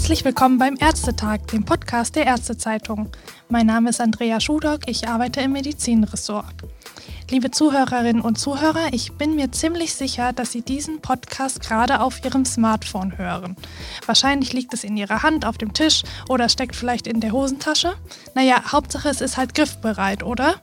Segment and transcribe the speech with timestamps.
[0.00, 3.10] Herzlich willkommen beim Ärztetag, dem Podcast der Ärztezeitung.
[3.50, 6.54] Mein Name ist Andrea Schudock, ich arbeite im Medizinressort.
[7.28, 12.24] Liebe Zuhörerinnen und Zuhörer, ich bin mir ziemlich sicher, dass Sie diesen Podcast gerade auf
[12.24, 13.56] Ihrem Smartphone hören.
[14.06, 17.92] Wahrscheinlich liegt es in Ihrer Hand, auf dem Tisch oder steckt vielleicht in der Hosentasche.
[18.34, 20.62] Naja, Hauptsache es ist halt griffbereit, oder?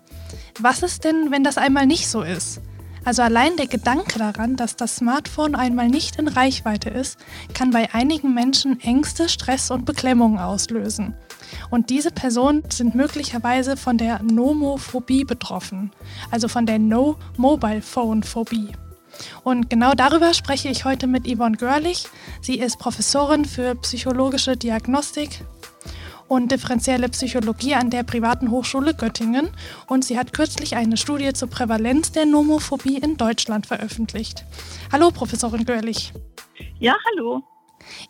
[0.59, 2.59] Was ist denn, wenn das einmal nicht so ist?
[3.07, 7.17] Also allein der Gedanke daran, dass das Smartphone einmal nicht in Reichweite ist,
[7.53, 11.15] kann bei einigen Menschen Ängste, Stress und Beklemmungen auslösen.
[11.69, 15.93] Und diese Personen sind möglicherweise von der Nomophobie betroffen,
[16.31, 18.73] also von der No-Mobile-Phone-Phobie.
[19.45, 22.09] Und genau darüber spreche ich heute mit Yvonne Görlich.
[22.41, 25.45] Sie ist Professorin für psychologische Diagnostik
[26.27, 29.49] und differenzielle Psychologie an der Privaten Hochschule Göttingen
[29.87, 34.45] und sie hat kürzlich eine Studie zur Prävalenz der Nomophobie in Deutschland veröffentlicht.
[34.91, 36.13] Hallo, Professorin Görlich.
[36.79, 37.43] Ja, hallo.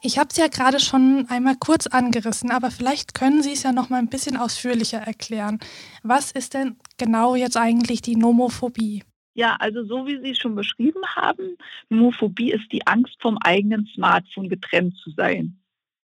[0.02, 3.72] Ich habe es ja gerade schon einmal kurz angerissen, aber vielleicht können Sie es ja
[3.72, 5.60] noch mal ein bisschen ausführlicher erklären.
[6.04, 9.04] Was ist denn genau jetzt eigentlich die Nomophobie?
[9.36, 11.58] Ja, also so wie Sie es schon beschrieben haben,
[11.90, 15.60] Nomophobie ist die Angst vom eigenen Smartphone getrennt zu sein.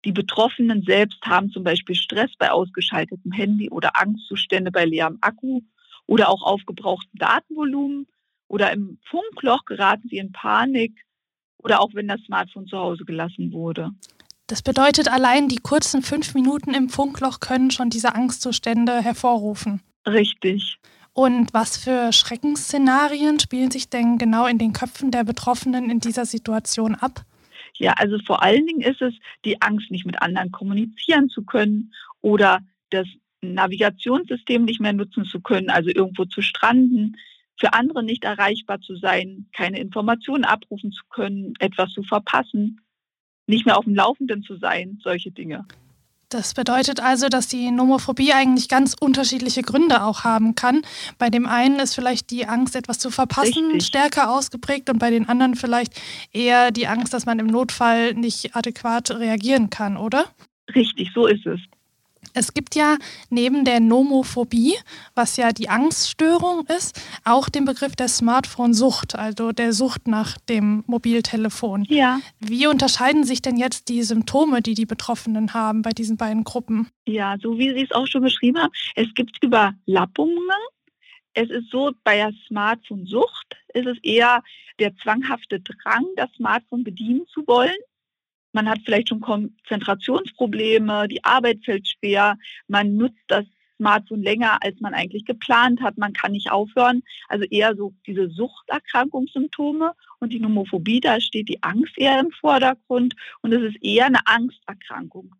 [0.05, 5.61] Die Betroffenen selbst haben zum Beispiel Stress bei ausgeschaltetem Handy oder Angstzustände bei leerem Akku
[6.05, 8.07] oder auch aufgebrauchtem Datenvolumen
[8.47, 11.05] oder im Funkloch geraten sie in Panik
[11.57, 13.91] oder auch wenn das Smartphone zu Hause gelassen wurde.
[14.47, 19.81] Das bedeutet, allein die kurzen fünf Minuten im Funkloch können schon diese Angstzustände hervorrufen.
[20.07, 20.79] Richtig.
[21.11, 26.25] Und was für Schreckensszenarien spielen sich denn genau in den Köpfen der Betroffenen in dieser
[26.25, 27.25] Situation ab?
[27.79, 29.13] Ja, also vor allen Dingen ist es
[29.45, 33.07] die Angst, nicht mit anderen kommunizieren zu können oder das
[33.41, 37.17] Navigationssystem nicht mehr nutzen zu können, also irgendwo zu stranden,
[37.59, 42.81] für andere nicht erreichbar zu sein, keine Informationen abrufen zu können, etwas zu verpassen,
[43.47, 45.65] nicht mehr auf dem Laufenden zu sein, solche Dinge.
[46.29, 50.81] Das bedeutet also, dass die Nomophobie eigentlich ganz unterschiedliche Gründe auch haben kann.
[51.17, 53.85] Bei dem einen ist vielleicht die Angst, etwas zu verpassen, Richtig.
[53.85, 55.93] stärker ausgeprägt und bei den anderen vielleicht
[56.33, 60.25] eher die Angst, dass man im Notfall nicht adäquat reagieren kann, oder?
[60.75, 61.61] Richtig, so ist es.
[62.37, 62.97] Es gibt ja
[63.31, 64.75] neben der Nomophobie,
[65.15, 70.83] was ja die Angststörung ist, auch den Begriff der Smartphone-Sucht, also der Sucht nach dem
[70.85, 71.85] Mobiltelefon.
[71.89, 72.19] Ja.
[72.39, 76.89] Wie unterscheiden sich denn jetzt die Symptome, die die Betroffenen haben bei diesen beiden Gruppen?
[77.07, 80.37] Ja, so wie Sie es auch schon beschrieben haben, es gibt Überlappungen.
[81.33, 84.43] Es ist so, bei der Smartphone-Sucht ist es eher
[84.77, 87.77] der zwanghafte Drang, das Smartphone bedienen zu wollen
[88.57, 93.45] man hat vielleicht schon Konzentrationsprobleme, die Arbeit fällt schwer, man nutzt das
[93.77, 97.03] Smartphone länger, als man eigentlich geplant hat, man kann nicht aufhören.
[97.27, 103.13] Also eher so diese Suchterkrankungssymptome und die Nomophobie, da steht die Angst eher im Vordergrund
[103.43, 105.35] und es ist eher eine Angsterkrankung.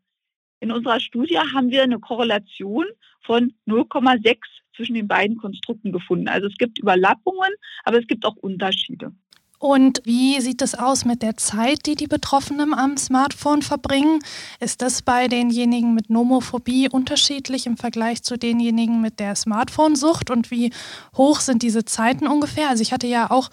[0.60, 2.86] In unserer Studie haben wir eine Korrelation
[3.22, 4.38] von 0,6
[4.76, 6.28] zwischen den beiden Konstrukten gefunden.
[6.28, 7.52] Also es gibt Überlappungen,
[7.84, 9.12] aber es gibt auch Unterschiede.
[9.60, 14.20] Und wie sieht es aus mit der Zeit, die die Betroffenen am Smartphone verbringen?
[14.60, 20.30] Ist das bei denjenigen mit Nomophobie unterschiedlich im Vergleich zu denjenigen mit der Smartphone-Sucht?
[20.30, 20.72] Und wie
[21.16, 22.70] hoch sind diese Zeiten ungefähr?
[22.70, 23.50] Also ich hatte ja auch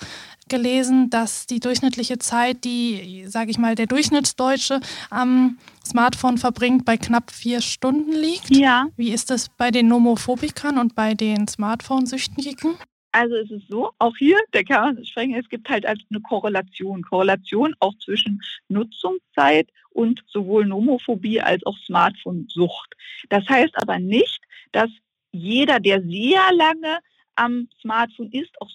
[0.49, 6.99] gelesen, dass die durchschnittliche Zeit, die, sage ich mal, der Durchschnittsdeutsche am Smartphone verbringt, bei
[6.99, 8.55] knapp vier Stunden liegt.
[8.55, 8.89] Ja.
[8.97, 12.75] Wie ist das bei den Nomophobikern und bei den Smartphone-Süchtigen?
[13.15, 17.05] Also es ist so, auch hier, der man sprechen, es gibt halt eine Korrelation.
[17.05, 22.97] Korrelation auch zwischen Nutzungszeit und sowohl Nomophobie als auch Smartphone-Sucht.
[23.29, 24.41] Das heißt aber nicht,
[24.73, 24.91] dass
[25.31, 26.99] jeder, der sehr lange
[27.37, 28.71] am Smartphone ist, auch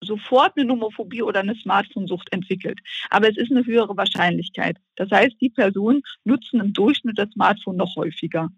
[0.00, 2.80] sofort eine Nomophobie oder eine Smartphone-Sucht entwickelt.
[3.10, 4.78] Aber es ist eine höhere Wahrscheinlichkeit.
[4.96, 8.48] Das heißt, die Personen nutzen im Durchschnitt das Smartphone noch häufiger.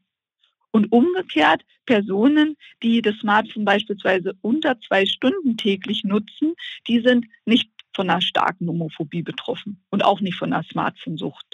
[0.77, 6.53] Und umgekehrt Personen, die das Smartphone beispielsweise unter zwei Stunden täglich nutzen,
[6.87, 11.47] die sind nicht von einer starken Homophobie betroffen und auch nicht von einer Smartphone-Sucht.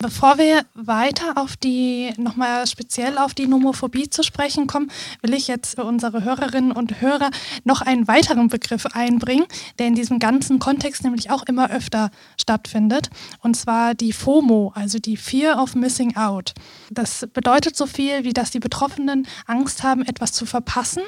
[0.00, 4.90] Bevor wir weiter auf die, nochmal speziell auf die Nomophobie zu sprechen kommen,
[5.22, 7.30] will ich jetzt für unsere Hörerinnen und Hörer
[7.62, 9.46] noch einen weiteren Begriff einbringen,
[9.78, 13.08] der in diesem ganzen Kontext nämlich auch immer öfter stattfindet.
[13.40, 16.54] Und zwar die FOMO, also die Fear of Missing Out.
[16.90, 21.02] Das bedeutet so viel, wie dass die Betroffenen Angst haben, etwas zu verpassen.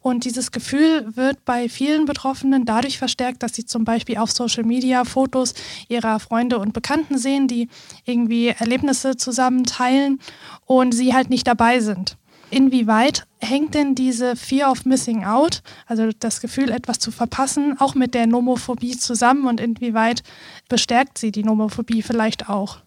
[0.00, 4.64] Und dieses Gefühl wird bei vielen Betroffenen dadurch verstärkt, dass sie zum Beispiel auf Social
[4.64, 5.54] Media Fotos
[5.88, 7.68] ihrer Freunde und Bekannten sehen, die
[8.06, 10.20] irgendwie irgendwie Erlebnisse zusammen teilen
[10.66, 12.16] und sie halt nicht dabei sind.
[12.50, 17.94] Inwieweit hängt denn diese Fear of Missing Out, also das Gefühl, etwas zu verpassen, auch
[17.94, 20.22] mit der Nomophobie zusammen und inwieweit
[20.68, 22.78] bestärkt sie die Nomophobie vielleicht auch?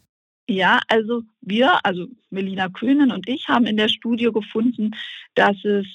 [0.48, 4.92] Ja, also wir, also Melina Köhnen und ich haben in der Studie gefunden,
[5.36, 5.86] dass es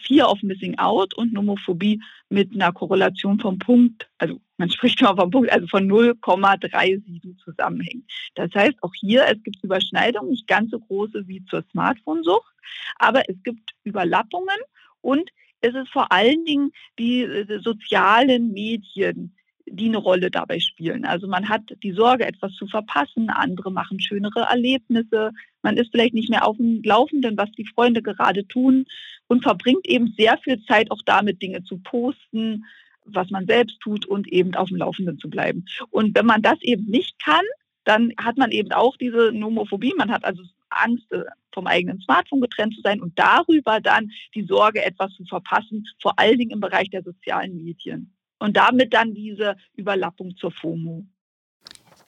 [0.00, 2.00] Fear of Missing Out und Nomophobie
[2.30, 8.06] mit einer Korrelation vom Punkt, also man spricht immer vom Punkt, also von 0,37 zusammenhängen.
[8.34, 12.54] Das heißt, auch hier, es gibt Überschneidungen, nicht ganz so große wie zur Smartphone-Sucht,
[12.96, 14.58] aber es gibt Überlappungen
[15.00, 15.30] und
[15.60, 19.34] es ist vor allen Dingen die äh, sozialen Medien,
[19.68, 21.04] die eine Rolle dabei spielen.
[21.04, 25.32] Also man hat die Sorge, etwas zu verpassen, andere machen schönere Erlebnisse,
[25.62, 28.86] man ist vielleicht nicht mehr auf dem Laufenden, was die Freunde gerade tun
[29.26, 32.64] und verbringt eben sehr viel Zeit auch damit, Dinge zu posten,
[33.06, 35.64] was man selbst tut und eben auf dem Laufenden zu bleiben.
[35.90, 37.44] Und wenn man das eben nicht kann,
[37.84, 41.22] dann hat man eben auch diese Nomophobie, man hat also Angst, äh,
[41.52, 46.18] vom eigenen Smartphone getrennt zu sein und darüber dann die Sorge, etwas zu verpassen, vor
[46.18, 48.14] allen Dingen im Bereich der sozialen Medien.
[48.38, 51.06] Und damit dann diese Überlappung zur FOMO.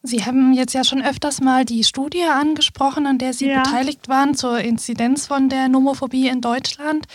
[0.03, 3.63] Sie haben jetzt ja schon öfters mal die Studie angesprochen, an der Sie ja.
[3.63, 7.07] beteiligt waren zur Inzidenz von der Nomophobie in Deutschland.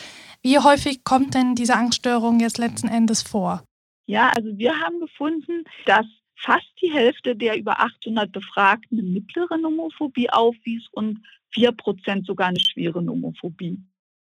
[0.41, 3.63] Wie häufig kommt denn diese Angststörung jetzt letzten Endes vor?
[4.05, 6.05] Ja, also wir haben gefunden, dass
[6.35, 11.21] fast die Hälfte der über 800 Befragten eine mittlere Nomophobie aufwies und
[11.53, 13.79] 4 Prozent sogar eine schwere Nomophobie.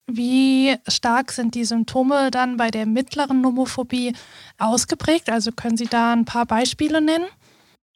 [0.09, 4.15] Wie stark sind die Symptome dann bei der mittleren Nomophobie
[4.57, 5.31] ausgeprägt?
[5.31, 7.27] Also können Sie da ein paar Beispiele nennen?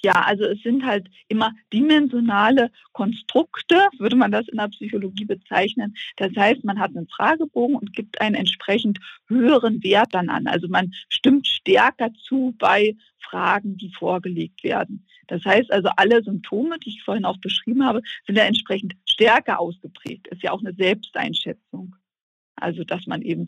[0.02, 5.94] Ja, also es sind halt immer dimensionale Konstrukte, würde man das in der Psychologie bezeichnen.
[6.16, 8.98] Das heißt, man hat einen Fragebogen und gibt einen entsprechend
[9.28, 10.46] höheren Wert dann an.
[10.46, 15.06] Also man stimmt stärker zu bei Fragen, die vorgelegt werden.
[15.26, 19.60] Das heißt also, alle Symptome, die ich vorhin auch beschrieben habe, sind ja entsprechend stärker
[19.60, 20.28] ausgeprägt.
[20.28, 21.94] Ist ja auch eine Selbsteinschätzung.
[22.56, 23.46] Also, dass man eben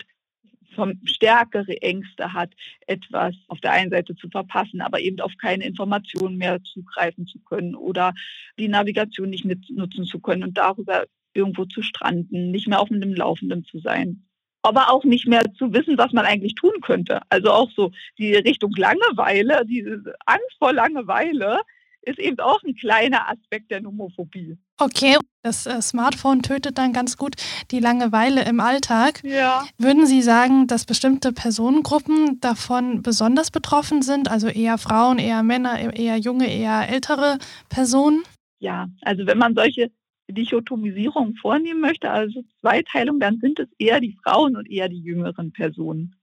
[1.05, 2.53] stärkere Ängste hat,
[2.87, 7.39] etwas auf der einen Seite zu verpassen, aber eben auf keine Informationen mehr zugreifen zu
[7.41, 8.15] können oder
[8.59, 11.05] die Navigation nicht nutzen zu können und darüber
[11.35, 14.27] irgendwo zu stranden, nicht mehr auf dem Laufenden zu sein.
[14.63, 17.21] Aber auch nicht mehr zu wissen, was man eigentlich tun könnte.
[17.31, 21.59] Also auch so die Richtung Langeweile, diese Angst vor Langeweile,
[22.03, 24.57] ist eben auch ein kleiner Aspekt der Nomophobie.
[24.79, 27.37] Okay, das äh, Smartphone tötet dann ganz gut
[27.71, 29.23] die Langeweile im Alltag.
[29.25, 29.65] Ja.
[29.79, 34.31] Würden Sie sagen, dass bestimmte Personengruppen davon besonders betroffen sind?
[34.31, 37.39] Also eher Frauen, eher Männer, eher junge, eher ältere
[37.69, 38.23] Personen?
[38.59, 39.91] Ja, also wenn man solche
[40.31, 45.53] Dichotomisierung vornehmen möchte, also Zweiteilung, dann sind es eher die Frauen und eher die jüngeren
[45.53, 46.17] Personen.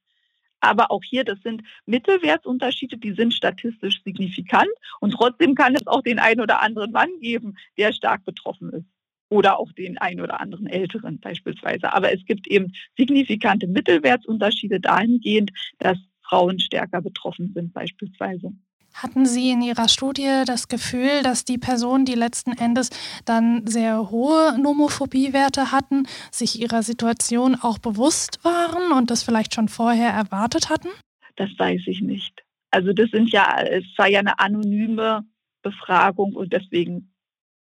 [0.62, 4.70] Aber auch hier, das sind Mittelwertsunterschiede, die sind statistisch signifikant.
[5.00, 8.86] Und trotzdem kann es auch den einen oder anderen Mann geben, der stark betroffen ist.
[9.30, 11.94] Oder auch den einen oder anderen Älteren beispielsweise.
[11.94, 18.52] Aber es gibt eben signifikante Mittelwertsunterschiede dahingehend, dass Frauen stärker betroffen sind beispielsweise.
[19.02, 22.90] Hatten Sie in Ihrer Studie das Gefühl, dass die Personen, die letzten Endes
[23.24, 29.70] dann sehr hohe Nomophobiewerte hatten, sich ihrer Situation auch bewusst waren und das vielleicht schon
[29.70, 30.90] vorher erwartet hatten?
[31.38, 32.44] Das weiß ich nicht.
[32.72, 35.24] Also das sind ja, es war ja eine anonyme
[35.62, 37.14] Befragung und deswegen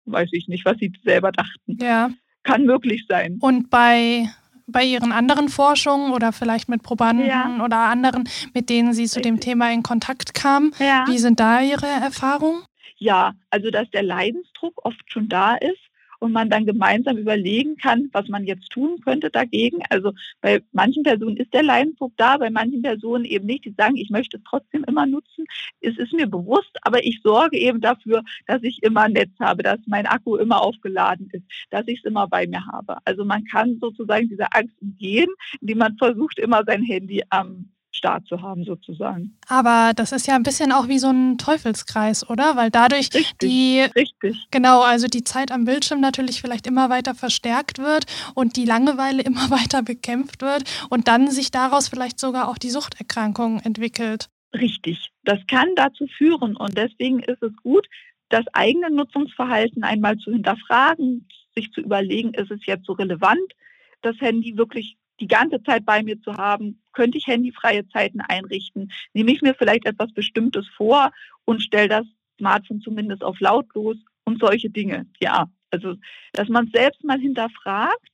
[0.07, 1.79] weiß ich nicht, was sie selber dachten.
[1.81, 2.11] Ja.
[2.43, 3.39] Kann möglich sein.
[3.41, 4.29] Und bei
[4.67, 7.63] bei Ihren anderen Forschungen oder vielleicht mit Probanden ja.
[7.65, 10.73] oder anderen, mit denen Sie zu dem Thema in Kontakt kamen?
[10.79, 11.05] Ja.
[11.07, 12.63] Wie sind da Ihre Erfahrungen?
[12.97, 15.92] Ja, also dass der Leidensdruck oft schon da ist
[16.23, 19.83] und man dann gemeinsam überlegen kann, was man jetzt tun könnte dagegen.
[19.91, 23.65] Also bei manchen Personen ist der Leidensdruck da, bei manchen Personen eben nicht.
[23.65, 25.45] Die sagen, ich möchte es trotzdem immer nutzen.
[25.81, 29.65] Es ist mir bewusst, aber ich sorge eben dafür, dass ich immer ein Netz habe,
[29.65, 32.99] dass mein Akku immer aufgeladen ist, dass ich es immer bei mir habe.
[33.05, 35.29] Also man kann sozusagen diese Angst umgehen,
[35.61, 39.37] indem man versucht, immer sein Handy am Start zu haben, sozusagen.
[39.49, 42.57] Aber das ist ja ein bisschen auch wie so ein Teufelskreis, oder?
[42.57, 43.81] Weil dadurch richtig, die.
[43.95, 44.47] Richtig.
[44.51, 49.23] Genau, also die Zeit am Bildschirm natürlich vielleicht immer weiter verstärkt wird und die Langeweile
[49.23, 54.29] immer weiter bekämpft wird und dann sich daraus vielleicht sogar auch die Suchterkrankung entwickelt.
[54.55, 55.11] Richtig.
[55.25, 57.87] Das kann dazu führen und deswegen ist es gut,
[58.29, 63.53] das eigene Nutzungsverhalten einmal zu hinterfragen, sich zu überlegen, ist es jetzt so relevant,
[64.01, 68.91] das Handy wirklich die ganze Zeit bei mir zu haben, könnte ich handyfreie Zeiten einrichten,
[69.15, 71.13] nehme ich mir vielleicht etwas Bestimmtes vor
[71.45, 72.07] und stelle das
[72.39, 75.07] Smartphone zumindest auf lautlos und solche Dinge.
[75.21, 75.95] Ja, also
[76.33, 78.09] dass man selbst mal hinterfragt,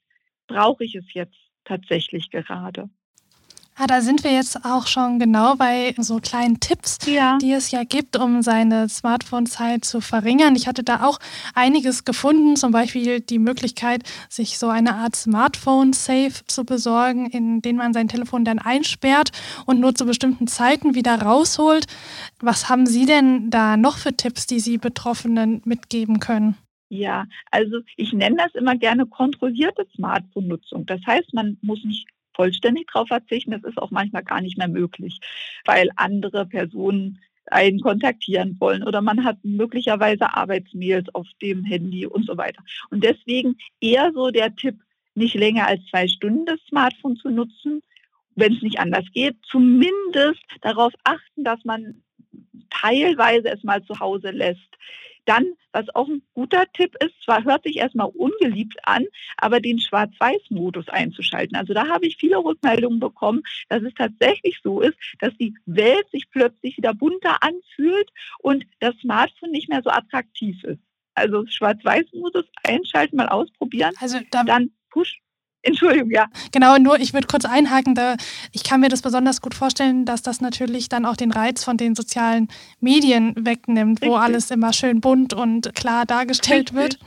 [0.49, 2.91] brauche ich es jetzt tatsächlich gerade.
[3.81, 7.39] Ah, da sind wir jetzt auch schon genau bei so kleinen Tipps, ja.
[7.41, 10.57] die es ja gibt, um seine Smartphone-Zeit zu verringern.
[10.57, 11.21] Ich hatte da auch
[11.55, 17.77] einiges gefunden, zum Beispiel die Möglichkeit, sich so eine Art Smartphone-Safe zu besorgen, in den
[17.77, 19.31] man sein Telefon dann einsperrt
[19.65, 21.87] und nur zu bestimmten Zeiten wieder rausholt.
[22.41, 26.57] Was haben Sie denn da noch für Tipps, die Sie Betroffenen mitgeben können?
[26.89, 30.85] Ja, also ich nenne das immer gerne kontrollierte Smartphone-Nutzung.
[30.87, 32.09] Das heißt, man muss nicht
[32.39, 33.51] vollständig darauf verzichten.
[33.51, 35.21] Das ist auch manchmal gar nicht mehr möglich,
[35.65, 37.19] weil andere Personen
[37.51, 42.63] einen kontaktieren wollen oder man hat möglicherweise Arbeitsmails auf dem Handy und so weiter.
[42.91, 44.77] Und deswegen eher so der Tipp,
[45.15, 47.83] nicht länger als zwei Stunden das Smartphone zu nutzen,
[48.37, 52.05] wenn es nicht anders geht, zumindest darauf achten, dass man
[52.81, 54.69] teilweise es mal zu Hause lässt.
[55.25, 59.05] Dann, was auch ein guter Tipp ist, zwar hört sich erstmal ungeliebt an,
[59.37, 61.55] aber den Schwarz-Weiß-Modus einzuschalten.
[61.55, 66.09] Also da habe ich viele Rückmeldungen bekommen, dass es tatsächlich so ist, dass die Welt
[66.13, 70.81] sich plötzlich wieder bunter anfühlt und das Smartphone nicht mehr so attraktiv ist.
[71.15, 73.93] Also Schwarz-Weiß-Modus einschalten, mal ausprobieren.
[74.01, 75.21] Also da dann Push
[75.63, 76.27] Entschuldigung, ja.
[76.53, 78.17] Genau, nur ich würde kurz einhaken, da
[78.53, 81.77] ich kann mir das besonders gut vorstellen, dass das natürlich dann auch den Reiz von
[81.77, 82.49] den sozialen
[82.81, 84.09] Medien wegnimmt, Richtig.
[84.09, 86.77] wo alles immer schön bunt und klar dargestellt Richtig.
[86.77, 86.99] wird.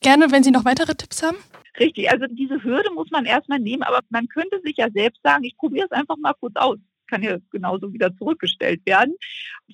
[0.00, 1.36] Gerne, wenn Sie noch weitere Tipps haben.
[1.78, 5.44] Richtig, also diese Hürde muss man erstmal nehmen, aber man könnte sich ja selbst sagen,
[5.44, 6.78] ich probiere es einfach mal kurz aus.
[7.06, 9.14] Kann ja genauso wieder zurückgestellt werden.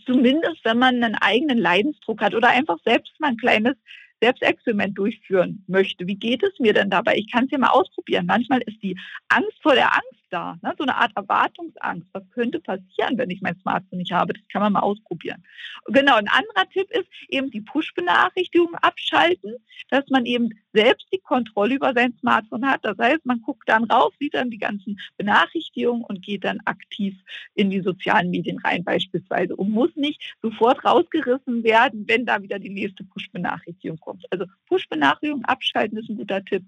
[0.07, 3.75] Zumindest, wenn man einen eigenen Leidensdruck hat oder einfach selbst mal ein kleines
[4.21, 6.07] Selbstexperiment durchführen möchte.
[6.07, 7.17] Wie geht es mir denn dabei?
[7.17, 8.27] Ich kann es ja mal ausprobieren.
[8.27, 8.99] Manchmal ist die
[9.29, 10.75] Angst vor der Angst da, ne?
[10.77, 12.09] so eine Art Erwartungsangst.
[12.13, 14.33] Was könnte passieren, wenn ich mein Smartphone nicht habe?
[14.33, 15.43] Das kann man mal ausprobieren.
[15.87, 19.57] Genau, ein anderer Tipp ist eben die Push-Benachrichtigungen abschalten,
[19.91, 22.85] dass man eben selbst die Kontrolle über sein Smartphone hat.
[22.85, 27.17] Das heißt, man guckt dann rauf, sieht dann die ganzen Benachrichtigungen und geht dann aktiv
[27.55, 32.59] in die sozialen Medien rein beispielsweise und muss nicht sofort rausgerissen werden, wenn da wieder
[32.59, 34.25] die nächste Push-Benachrichtigung kommt.
[34.31, 36.65] Also Push-Benachrichtigungen abschalten ist ein guter Tipp.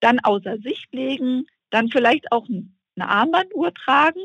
[0.00, 4.20] Dann außer Sicht legen, dann vielleicht auch eine Armbanduhr tragen,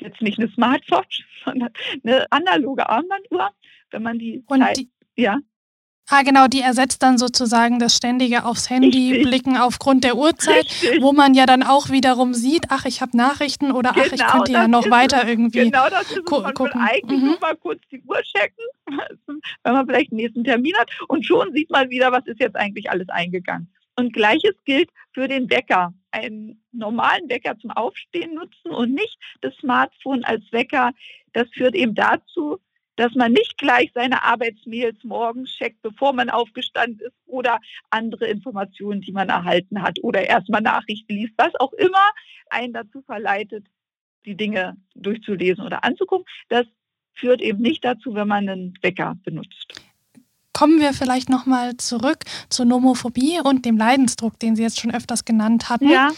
[0.00, 1.70] jetzt nicht eine Smartwatch, sondern
[2.04, 3.50] eine analoge Armbanduhr,
[3.90, 5.38] wenn man die, Und Zeit, die ja.
[6.08, 9.28] Ah, genau, die ersetzt dann sozusagen das ständige aufs Handy Richtig.
[9.28, 11.00] blicken aufgrund der Uhrzeit, Richtig.
[11.00, 14.26] wo man ja dann auch wiederum sieht, ach, ich habe Nachrichten oder ach, genau, ich
[14.26, 16.80] könnte ja noch weiter irgendwie Genau, das ist gu man gucken.
[16.80, 17.26] eigentlich mhm.
[17.26, 18.64] nur mal kurz die Uhr checken,
[19.62, 22.56] wenn man vielleicht einen nächsten Termin hat und schon sieht man wieder, was ist jetzt
[22.56, 23.72] eigentlich alles eingegangen.
[23.96, 25.94] Und gleiches gilt für den Wecker.
[26.12, 30.92] Einen normalen Wecker zum Aufstehen nutzen und nicht das Smartphone als Wecker.
[31.32, 32.58] Das führt eben dazu,
[32.96, 37.58] dass man nicht gleich seine Arbeitsmails morgens checkt, bevor man aufgestanden ist oder
[37.90, 42.10] andere Informationen, die man erhalten hat oder erstmal Nachrichten liest, was auch immer
[42.50, 43.66] einen dazu verleitet,
[44.26, 46.26] die Dinge durchzulesen oder anzugucken.
[46.48, 46.66] Das
[47.14, 49.82] führt eben nicht dazu, wenn man einen Wecker benutzt.
[50.52, 55.24] Kommen wir vielleicht nochmal zurück zur Nomophobie und dem Leidensdruck, den Sie jetzt schon öfters
[55.24, 55.88] genannt hatten.
[55.88, 56.10] Ja.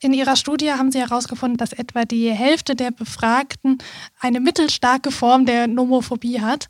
[0.00, 3.78] In Ihrer Studie haben Sie herausgefunden, dass etwa die Hälfte der Befragten
[4.18, 6.68] eine mittelstarke Form der Nomophobie hat.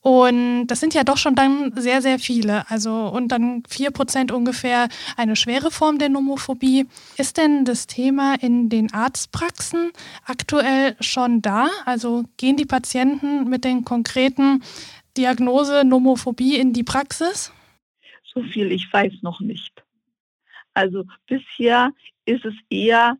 [0.00, 2.70] Und das sind ja doch schon dann sehr, sehr viele.
[2.70, 6.86] Also und dann vier Prozent ungefähr eine schwere Form der Nomophobie.
[7.16, 9.90] Ist denn das Thema in den Arztpraxen
[10.24, 11.68] aktuell schon da?
[11.84, 14.62] Also gehen die Patienten mit den konkreten
[15.16, 17.52] Diagnose Nomophobie in die Praxis?
[18.34, 19.84] So viel ich weiß noch nicht.
[20.74, 21.92] Also bisher
[22.24, 23.18] ist es eher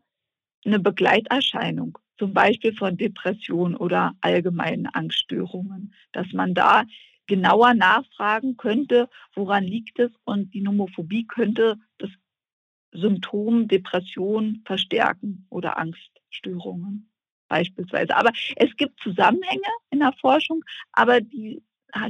[0.64, 6.84] eine Begleiterscheinung, zum Beispiel von Depressionen oder allgemeinen Angststörungen, dass man da
[7.26, 12.10] genauer nachfragen könnte, woran liegt es und die Nomophobie könnte das
[12.92, 17.10] Symptom Depression verstärken oder Angststörungen
[17.48, 18.16] beispielsweise.
[18.16, 21.62] Aber es gibt Zusammenhänge in der Forschung, aber die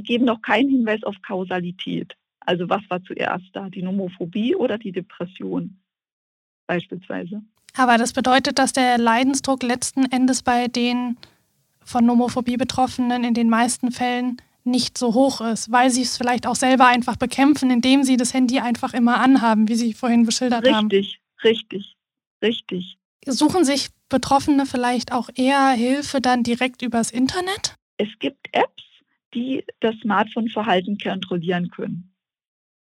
[0.03, 2.15] geben noch keinen Hinweis auf Kausalität.
[2.41, 5.79] Also was war zuerst da, die Nomophobie oder die Depression
[6.67, 7.41] beispielsweise.
[7.75, 11.17] Aber das bedeutet, dass der Leidensdruck letzten Endes bei den
[11.83, 16.45] von Nomophobie Betroffenen in den meisten Fällen nicht so hoch ist, weil sie es vielleicht
[16.45, 20.63] auch selber einfach bekämpfen, indem sie das Handy einfach immer anhaben, wie Sie vorhin beschildert
[20.63, 20.87] richtig, haben.
[20.89, 21.95] Richtig, richtig,
[22.43, 22.97] richtig.
[23.25, 27.75] Suchen sich Betroffene vielleicht auch eher Hilfe dann direkt übers Internet?
[27.97, 28.83] Es gibt Apps,
[29.33, 32.13] die das Smartphone-Verhalten kontrollieren können.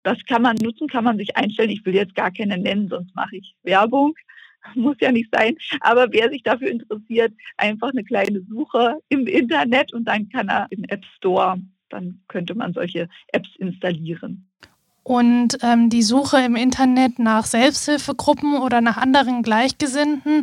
[0.03, 1.71] Das kann man nutzen, kann man sich einstellen.
[1.71, 4.15] Ich will jetzt gar keine nennen, sonst mache ich Werbung.
[4.75, 5.57] Muss ja nicht sein.
[5.81, 10.67] Aber wer sich dafür interessiert, einfach eine kleine Suche im Internet und dann kann er
[10.71, 11.59] im App Store,
[11.91, 14.49] dann könnte man solche Apps installieren.
[15.03, 20.43] Und ähm, die Suche im Internet nach Selbsthilfegruppen oder nach anderen Gleichgesinnten,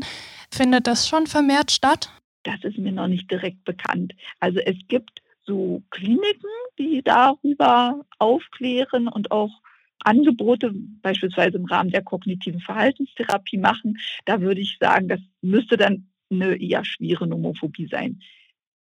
[0.56, 2.10] Findet das schon vermehrt statt?
[2.44, 4.14] Das ist mir noch nicht direkt bekannt.
[4.40, 6.50] Also es gibt so Kliniken,
[6.80, 9.62] die darüber aufklären und auch
[10.04, 10.72] Angebote
[11.02, 13.98] beispielsweise im Rahmen der kognitiven Verhaltenstherapie machen.
[14.26, 18.22] Da würde ich sagen, das müsste dann eine eher schwere Nomophobie sein.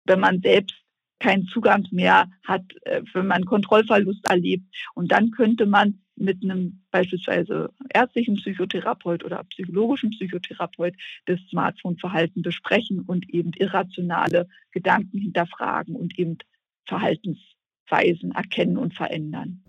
[0.05, 0.84] Wenn man selbst
[1.24, 4.65] keinen Zugang mehr hat, äh, wenn man Kontrollverlust erlebt.
[4.93, 10.93] Und dann könnte man mit einem beispielsweise ärztlichen Psychotherapeut oder psychologischen Psychotherapeut
[11.25, 16.38] das Smartphone-Verhalten besprechen und eben irrationale Gedanken hinterfragen und eben
[16.86, 19.63] Verhaltensweisen erkennen und verändern.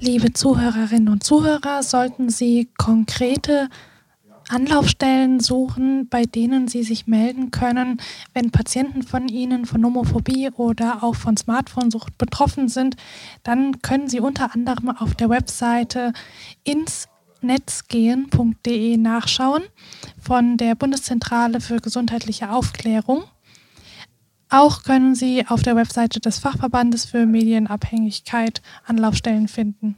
[0.00, 3.68] Liebe Zuhörerinnen und Zuhörer, sollten Sie konkrete
[4.48, 8.00] Anlaufstellen suchen, bei denen Sie sich melden können,
[8.34, 12.96] wenn Patienten von Ihnen von Homophobie oder auch von Smartphone-Sucht betroffen sind,
[13.44, 16.12] dann können Sie unter anderem auf der Webseite
[16.64, 17.08] ins
[17.40, 19.62] netzgehen.de nachschauen
[20.20, 23.24] von der Bundeszentrale für gesundheitliche Aufklärung.
[24.54, 29.96] Auch können Sie auf der Webseite des Fachverbandes für Medienabhängigkeit Anlaufstellen finden.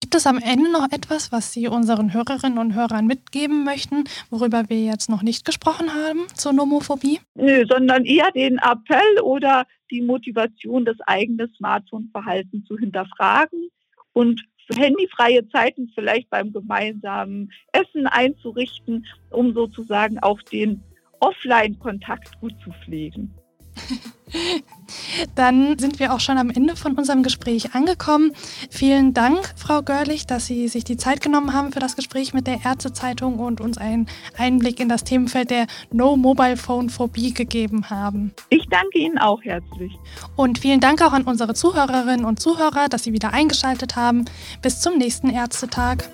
[0.00, 4.68] Gibt es am Ende noch etwas, was Sie unseren Hörerinnen und Hörern mitgeben möchten, worüber
[4.68, 7.20] wir jetzt noch nicht gesprochen haben zur Nomophobie?
[7.36, 13.70] Nö, sondern eher den Appell oder die Motivation, das eigene Smartphone-Verhalten zu hinterfragen
[14.12, 14.44] und
[14.74, 20.82] handyfreie Zeiten vielleicht beim gemeinsamen Essen einzurichten, um sozusagen auch den
[21.20, 23.34] Offline-Kontakt gut zu pflegen.
[25.34, 28.32] Dann sind wir auch schon am Ende von unserem Gespräch angekommen.
[28.70, 32.46] Vielen Dank, Frau Görlich, dass Sie sich die Zeit genommen haben für das Gespräch mit
[32.46, 34.06] der Ärztezeitung und uns einen
[34.36, 38.32] Einblick in das Themenfeld der No Mobile Phone Phobie gegeben haben.
[38.50, 39.92] Ich danke Ihnen auch herzlich.
[40.36, 44.24] Und vielen Dank auch an unsere Zuhörerinnen und Zuhörer, dass Sie wieder eingeschaltet haben.
[44.62, 46.08] Bis zum nächsten Ärztetag.